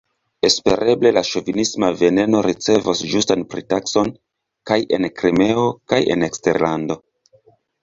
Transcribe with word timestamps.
Espereble 0.47 1.09
la 1.17 1.21
ŝovinisma 1.31 1.89
veneno 1.99 2.41
ricevos 2.47 3.03
ĝustan 3.13 3.45
pritakson 3.53 4.11
kaj 4.73 4.81
en 4.99 5.09
Krimeo 5.21 5.69
kaj 5.93 6.03
en 6.17 6.27
eksterlando. 6.33 7.01